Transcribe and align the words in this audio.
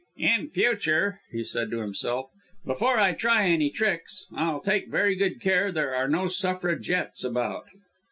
"In 0.17 0.49
future," 0.49 1.19
he 1.31 1.43
said 1.43 1.69
to 1.69 1.81
himself, 1.81 2.31
"before 2.65 2.97
I 2.99 3.13
try 3.13 3.47
any 3.47 3.69
tricks, 3.69 4.25
I'll 4.35 4.59
take 4.59 4.89
very 4.89 5.13
good 5.15 5.39
care 5.39 5.71
there 5.71 5.93
are 5.93 6.07
no 6.07 6.27
Suffragettes 6.27 7.23
about." 7.23 7.65